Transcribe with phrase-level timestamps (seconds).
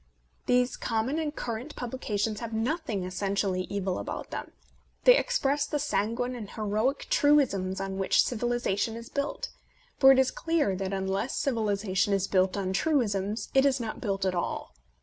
[0.47, 4.51] These com mon and current publications have nothing essentially evil about them.
[5.03, 9.49] They express the sanguine and heroic truisms on which civilization is built;
[9.99, 14.01] for it is clear that un less civilization is built on truisms, it is not
[14.01, 14.73] built at all.